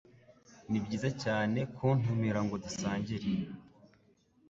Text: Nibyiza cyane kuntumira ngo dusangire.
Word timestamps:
Nibyiza 0.69 1.09
cyane 1.23 1.59
kuntumira 1.75 2.39
ngo 2.45 2.55
dusangire. 2.63 3.27